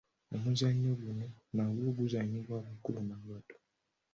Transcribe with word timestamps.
Omuzannyo 0.35 0.91
guno 1.01 1.25
nagwo 1.55 1.85
guzannyibwa 1.97 2.53
abakulu 2.59 2.99
n’abato. 3.09 3.55